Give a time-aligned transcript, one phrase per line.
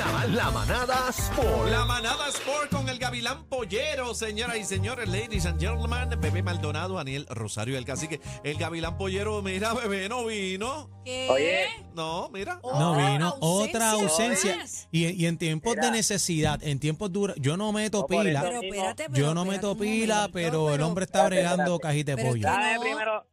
[0.00, 1.68] La, la manada Sport.
[1.70, 6.94] La manada Sport con el Gavilán Pollero, señoras y señores, ladies and gentlemen, Bebé Maldonado,
[6.94, 8.18] Daniel Rosario el Cacique.
[8.42, 10.88] El Gavilán Pollero, mira, bebé, no vino.
[11.04, 11.28] ¿Qué?
[11.30, 11.66] Oye.
[11.92, 12.60] No, mira.
[12.62, 14.64] No Otra vino otra ausencia.
[14.90, 18.40] Y, y en tiempos de necesidad, en tiempos duros, yo no meto No, pila.
[18.40, 21.74] Pero espérate, pero Yo no espérate meto pila, momento, pero el hombre está Espérate, bregando
[21.74, 21.82] espérate.
[21.82, 22.48] cajita de pollo.
[22.48, 22.80] no.
[22.80, 23.26] primero,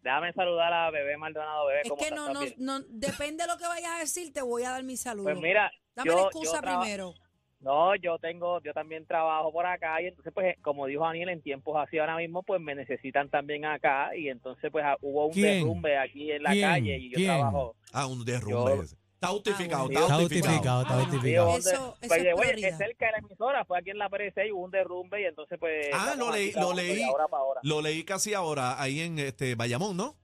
[0.00, 1.80] déjame saludar a Bebé Maldonado, Bebé.
[1.82, 4.42] Es ¿cómo que no, ¿Estás no, no, depende de lo que vayas a decir, te
[4.42, 5.24] voy a dar mi saludo.
[5.24, 7.14] Pues mira, Dame yo, la yo excusa traba- primero.
[7.60, 11.40] No, yo tengo, yo también trabajo por acá y entonces pues como dijo Daniel, en
[11.40, 15.32] tiempos así ahora mismo pues me necesitan también acá y entonces pues ah, hubo un
[15.32, 15.60] ¿Quién?
[15.60, 16.68] derrumbe aquí en la ¿Quién?
[16.68, 17.28] calle y yo ¿Quién?
[17.28, 17.74] trabajo.
[17.92, 18.76] Ah, un derrumbe.
[18.76, 18.82] Yo-.
[18.82, 20.82] Está justificado, está justificado.
[20.82, 21.56] está justificado.
[21.56, 24.34] Eso- eso pues, es oye, es cerca de la emisora, fue aquí en la Pérez
[24.46, 25.86] y hubo un derrumbe y entonces pues...
[25.94, 26.96] Ah, lo leí- lo leí.
[26.96, 27.60] de ahora para ahora.
[27.62, 30.14] Lo leí casi ahora ahí en este Bayamón, ¿no?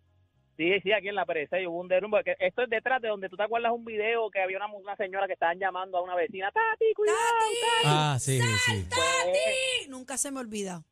[0.60, 2.22] Sí, sí, aquí en la Pérez hubo un derrumbe.
[2.22, 4.94] que Esto es detrás de donde tú te acuerdas un video que había una, una
[4.94, 7.18] señora que estaban llamando a una vecina, Tati, cuidado.
[7.18, 7.86] ¡Tati!
[7.86, 8.86] Ah, sí, sí.
[8.90, 10.82] Pues, Nunca se me olvida.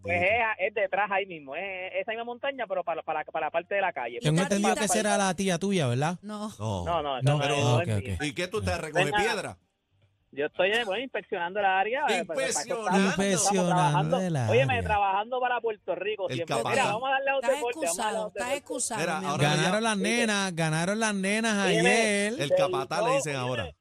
[0.00, 0.30] Pues es,
[0.68, 3.80] es detrás ahí mismo, es esa misma montaña, pero para, para, para la parte de
[3.80, 4.20] la calle.
[4.20, 4.92] Tengo Tati, entendido que Tati.
[4.92, 6.18] será la tía tuya, ¿verdad?
[6.22, 6.52] No.
[6.60, 6.84] No.
[6.84, 8.24] No, no, No, no, pero- no.
[8.24, 9.58] ¿Y qué tú te recoges piedra?
[10.36, 12.00] Yo estoy bueno, inspeccionando la área.
[12.10, 12.78] eh, pues, Impresionante
[13.68, 14.16] trabajando.
[14.16, 14.82] área.
[14.82, 16.56] trabajando para Puerto Rico El siempre.
[16.70, 17.78] Mira, vamos a darle Estás deporte.
[17.78, 18.52] a excusado, estás.
[18.98, 19.36] Mira.
[19.38, 22.34] Ganaron las nenas, ganaron las nenas ayer.
[22.38, 23.72] El capataz le dicen ahora.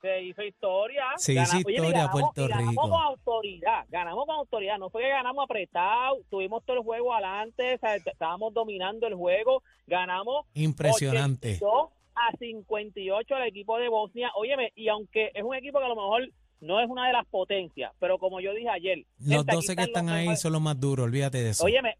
[0.00, 1.04] Se hizo historia.
[1.16, 2.82] Se hizo Gana- óyeme, historia ganamos- Puerto y ganamos Rico.
[2.90, 3.84] con autoridad.
[3.88, 4.78] Ganamos con autoridad.
[4.78, 6.18] No fue que ganamos apretado.
[6.28, 7.74] Tuvimos todo el juego adelante.
[7.74, 9.62] o sea, estábamos dominando el juego.
[9.86, 11.54] Ganamos Impresionante.
[11.54, 14.30] 82 a 58 al equipo de Bosnia.
[14.36, 16.28] Óyeme, y aunque es un equipo que a lo mejor
[16.60, 19.76] no es una de las potencias, pero como yo dije ayer, Los gente, aquí 12
[19.76, 21.64] que los están ahí mejores- son los más duros, olvídate de eso.
[21.64, 21.96] Óyeme,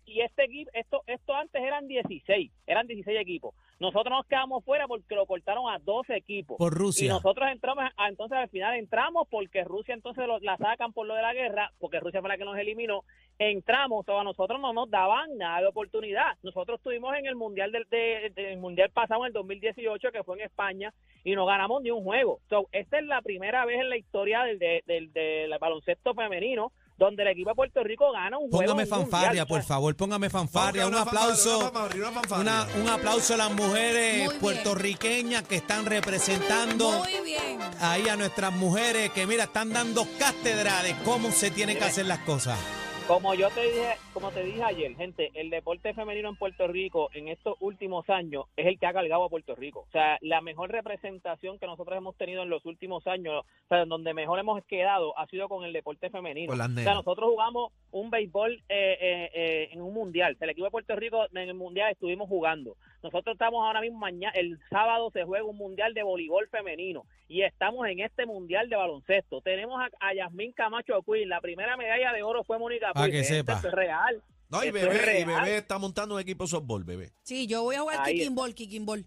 [0.72, 3.54] y esto, esto antes eran 16, eran 16 equipos.
[3.80, 6.56] Nosotros nos quedamos fuera porque lo cortaron a 12 equipos.
[6.58, 7.08] Por Y Rusia.
[7.12, 11.22] nosotros entramos, entonces al final entramos porque Rusia entonces lo- la sacan por lo de
[11.22, 13.02] la guerra, porque Rusia fue la que nos eliminó.
[13.38, 16.36] Entramos, o a nosotros no nos daban nada de oportunidad.
[16.42, 20.39] Nosotros estuvimos en el mundial del de- del mundial pasado en el 2018 que fue
[20.39, 20.94] en España
[21.24, 22.39] y no ganamos ni un juego.
[22.48, 26.72] So, esta es la primera vez en la historia del, de- del, del baloncesto femenino
[26.96, 28.62] donde el equipo de Puerto Rico gana un juego.
[28.64, 29.46] Póngame fanfarria, mundial.
[29.48, 30.86] por favor, póngame fanfarria.
[30.86, 31.58] Un aplauso.
[31.58, 32.40] Una fanfarria, una fanfarria.
[32.42, 34.40] Una- un aplauso a las mujeres Muy bien.
[34.40, 37.58] puertorriqueñas que están representando Muy bien.
[37.80, 42.06] ahí a nuestras mujeres que, mira, están dando cátedra de cómo se tienen que hacer
[42.06, 42.58] las cosas.
[43.06, 47.10] Como yo te dije, como te dije ayer, gente, el deporte femenino en Puerto Rico
[47.12, 49.80] en estos últimos años es el que ha cargado a Puerto Rico.
[49.80, 53.82] O sea, la mejor representación que nosotros hemos tenido en los últimos años, o sea,
[53.82, 56.54] en donde mejor hemos quedado, ha sido con el deporte femenino.
[56.54, 60.32] O sea, nosotros jugamos un béisbol eh, eh, eh, en un mundial.
[60.34, 62.74] O sea, el equipo de Puerto Rico en el mundial estuvimos jugando.
[63.04, 67.42] Nosotros estamos ahora mismo mañana, el sábado se juega un mundial de voleibol femenino y
[67.42, 69.42] estamos en este mundial de baloncesto.
[69.42, 73.12] Tenemos a, a Yasmín Camacho Queen, la primera medalla de oro fue Mónica Pa' Puig.
[73.12, 73.60] que Esto sepa.
[73.62, 74.22] es real.
[74.48, 77.12] No, y es bebé, y bebé está montando un equipo de softball, bebé.
[77.24, 79.04] Sí, yo voy a jugar kicking ball, kicking ball.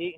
[0.00, 0.16] Y,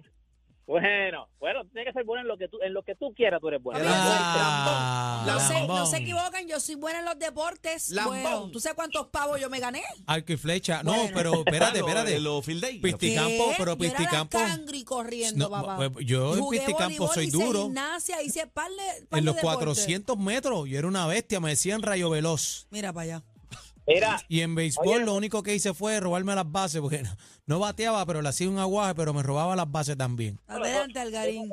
[0.71, 3.41] bueno, bueno, tiene que ser bueno en lo que tú, en lo que tú quieras,
[3.41, 3.81] tú eres bueno.
[3.85, 7.91] Ah, No se, no se equivocan, yo soy buena en los deportes.
[7.91, 8.23] Lambón.
[8.23, 9.83] Bueno, ¿tú sabes cuántos pavos yo me gané?
[10.07, 10.83] Arco y flecha.
[10.83, 11.11] No, Bueno.
[11.15, 12.21] pero espérate, lo- espérate.
[12.21, 12.79] Los field day.
[12.79, 13.55] Pisticampo, ¿Qué?
[13.59, 14.39] pero Yo era la pisticampo.
[14.87, 15.77] corriendo, No, papá.
[15.93, 17.63] pues, yo en pisticampo soy hice duro.
[17.65, 19.59] gimnasia, hice par de, par En de los deportes.
[19.65, 22.67] 400 metros, yo era una bestia, me decían rayo veloz.
[22.71, 23.23] Mira para allá.
[24.29, 25.05] Y en béisbol Oye.
[25.05, 27.11] lo único que hice fue robarme las bases, porque no,
[27.47, 30.39] no bateaba, pero le hacía un aguaje, pero me robaba las bases también.
[30.47, 31.51] Adelante, Algarín.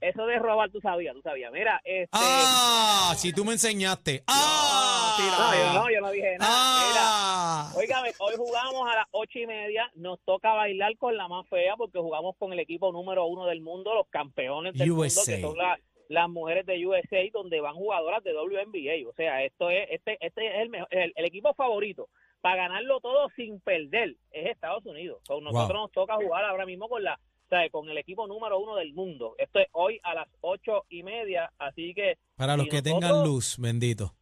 [0.00, 1.52] eso de robar, tú sabías, tú sabías.
[1.52, 2.08] Mira, este...
[2.12, 3.14] ¡Ah!
[3.16, 4.22] Si tú me enseñaste.
[4.26, 4.88] ¡Ah!
[5.18, 6.50] No, yo no, yo no dije nada.
[6.88, 7.72] Mira, ¡Ah!
[7.76, 9.90] Óigame, hoy jugamos a las ocho y media.
[9.94, 13.60] Nos toca bailar con la más fea porque jugamos con el equipo número uno del
[13.60, 15.20] mundo, los campeones del USA.
[15.32, 19.08] mundo, que son la- las mujeres de USA, donde van jugadoras de WNBA.
[19.08, 22.08] O sea, esto es este este es el, mejor- el, el equipo favorito
[22.40, 25.22] para ganarlo todo sin perder es Estados Unidos.
[25.26, 25.80] Con nosotros Wow.
[25.82, 28.94] nos toca jugar ahora mismo con la o sea, con el equipo número uno del
[28.94, 29.34] mundo.
[29.36, 33.28] Esto es hoy a las ocho y media, así que Para los que tengan nosotros-
[33.28, 34.12] luz, bendito.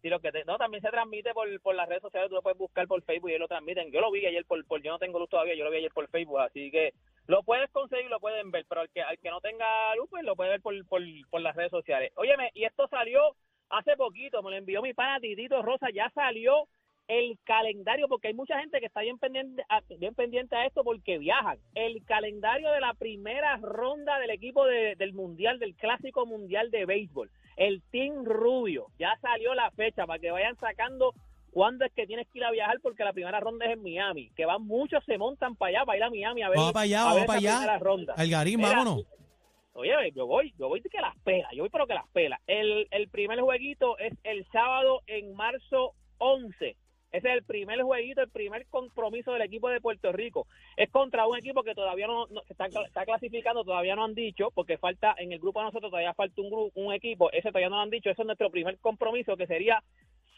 [0.00, 2.42] Sí, lo que te- no, también se transmite por, por las redes sociales, tú lo
[2.42, 3.90] puedes buscar por Facebook y ellos lo transmiten.
[3.90, 5.90] Yo lo vi ayer por, por yo no tengo luz todavía, yo lo vi ayer
[5.92, 6.94] por Facebook, así que
[7.28, 10.24] lo puedes conseguir, lo pueden ver, pero al que, al que no tenga luz, pues
[10.24, 12.10] lo puede ver por, por, por las redes sociales.
[12.16, 13.20] Óyeme, y esto salió
[13.70, 16.66] hace poquito, me lo envió mi pana Titito Rosa, ya salió
[17.06, 20.84] el calendario, porque hay mucha gente que está bien pendiente, a, bien pendiente a esto
[20.84, 21.58] porque viajan.
[21.74, 26.84] El calendario de la primera ronda del equipo de- del Mundial, del Clásico Mundial de
[26.84, 27.30] Béisbol.
[27.56, 28.86] El Team Rubio.
[28.98, 31.12] Ya salió la fecha para que vayan sacando
[31.58, 34.30] cuándo es que tienes que ir a viajar, porque la primera ronda es en Miami.
[34.36, 36.84] Que van muchos, se montan para allá, para ir a Miami a ver, Vamos para
[36.84, 37.56] allá, a vamos para allá.
[37.56, 38.14] primera ronda.
[38.16, 39.04] Algarín, Mira, vámonos.
[39.72, 42.40] Oye, yo voy, yo voy que las pela, yo voy pero que las pela.
[42.46, 46.76] El, el primer jueguito es el sábado en marzo 11.
[47.10, 50.46] Ese es el primer jueguito, el primer compromiso del equipo de Puerto Rico.
[50.76, 54.50] Es contra un equipo que todavía no, no- está, está clasificando, todavía no han dicho,
[54.54, 57.70] porque falta en el grupo de nosotros todavía falta un grupo, un equipo, ese todavía
[57.70, 59.82] no lo han dicho, ese es nuestro primer compromiso que sería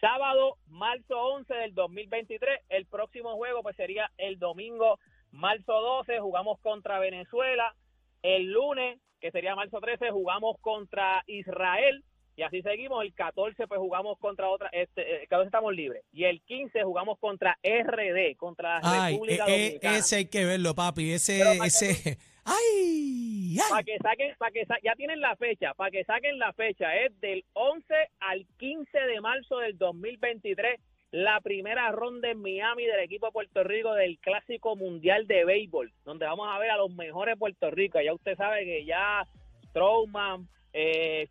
[0.00, 2.61] sábado, marzo 11 del 2023.
[2.69, 4.99] El próximo juego pues sería el domingo,
[5.31, 7.75] marzo 12, jugamos contra Venezuela.
[8.23, 12.05] El lunes, que sería marzo 13, jugamos contra Israel.
[12.37, 13.05] Y así seguimos.
[13.05, 14.69] El 14, pues jugamos contra otra.
[14.73, 16.02] Este, eh, el 14 estamos libres.
[16.12, 19.99] Y el 15 jugamos contra RD, contra la Ay, República e- e- Dominicana.
[19.99, 21.12] ese hay que verlo, papi.
[21.12, 22.19] Ese, Pero ese.
[22.50, 23.56] ¡Ay!
[23.69, 23.85] Para ay.
[23.85, 27.19] que saquen, para que sa- ya tienen la fecha, para que saquen la fecha, es
[27.20, 30.81] del 11 al 15 de marzo del 2023,
[31.12, 35.93] la primera ronda en Miami del equipo de Puerto Rico del Clásico Mundial de Béisbol,
[36.05, 38.00] donde vamos a ver a los mejores Puerto Rico.
[38.00, 39.26] Ya usted sabe que ya
[39.70, 41.29] Strowman, eh,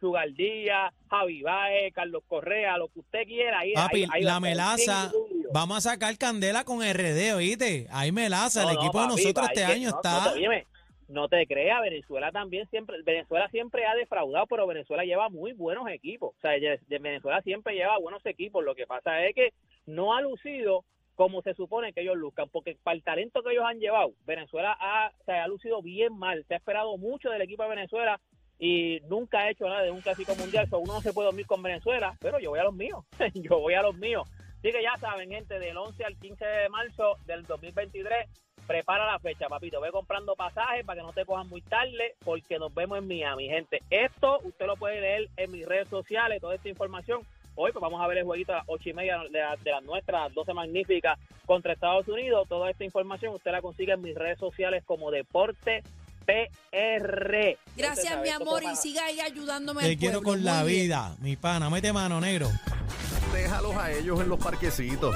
[1.09, 3.59] Javi Baez, Carlos Correa, lo que usted quiera.
[3.59, 5.11] Ahí, Papi, ahí- ahí la melaza.
[5.53, 7.87] Vamos a sacar candela con RD, oíste.
[7.91, 8.63] Hay melaza.
[8.63, 10.33] No, el no, equipo de nosotros este que año no- está.
[10.33, 10.65] Óyeme,
[11.09, 15.89] no te creas, Venezuela también siempre, Venezuela siempre ha defraudado, pero Venezuela lleva muy buenos
[15.89, 16.35] equipos.
[16.37, 18.63] O sea, de- Venezuela siempre lleva buenos equipos.
[18.63, 19.53] Lo que pasa es que
[19.85, 20.85] no ha lucido
[21.15, 24.77] como se supone que ellos luzcan, porque para el talento que ellos han llevado, Venezuela
[24.79, 26.45] ha, o sea, ha lucido bien mal.
[26.47, 28.21] Se ha esperado mucho del equipo de Venezuela
[28.57, 30.69] y nunca ha hecho nada de un clásico mundial.
[30.69, 33.03] So, uno no se puede dormir con Venezuela, pero yo voy a los míos.
[33.33, 34.29] yo voy a los míos.
[34.59, 38.27] Así que ya saben, gente, del 11 al 15 de marzo del 2023,
[38.69, 39.81] prepara la fecha, papito.
[39.81, 43.47] Ve comprando pasajes para que no te cojan muy tarde, porque nos vemos en Miami,
[43.49, 43.81] gente.
[43.89, 47.21] Esto usted lo puede leer en mis redes sociales, toda esta información.
[47.55, 49.71] Hoy pues vamos a ver el jueguito a las ocho y media de, la- de
[49.71, 51.17] las nuestras 12 magníficas
[51.47, 52.47] contra Estados Unidos.
[52.47, 55.81] Toda esta información usted la consigue en mis redes sociales como Deporte
[56.27, 57.57] PR.
[57.75, 59.81] Gracias, mi amor, y siga ahí ayudándome.
[59.81, 60.29] Te al quiero pueblo.
[60.43, 60.83] con la bien.
[60.83, 61.71] vida, mi pana.
[61.71, 62.47] Mete mano, negro.
[63.33, 65.15] Déjalos a ellos en los parquecitos.